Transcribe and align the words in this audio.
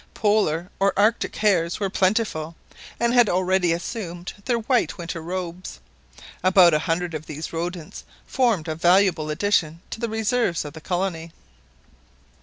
Polar 0.15 0.71
or 0.79 0.97
Arctic 0.97 1.35
hares 1.35 1.79
were 1.79 1.91
plentiful, 1.91 2.55
and 2.99 3.13
had 3.13 3.29
already 3.29 3.71
assumed 3.71 4.33
their 4.45 4.57
white 4.57 4.97
winter 4.97 5.21
robes. 5.21 5.79
About 6.43 6.73
a 6.73 6.79
hundred 6.89 7.13
of 7.13 7.27
these 7.27 7.53
rodents 7.53 8.03
formed 8.25 8.67
a 8.67 8.73
valuable 8.73 9.29
addition 9.29 9.79
to 9.91 9.99
the 9.99 10.09
reserves 10.09 10.65
of 10.65 10.73
the 10.73 10.81
colony. 10.81 11.31